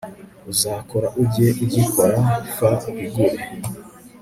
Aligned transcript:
uzakora 0.51 1.07
ujye 1.21 1.47
ugikora 1.63 2.17
f 2.55 2.57
uhigure 2.89 3.35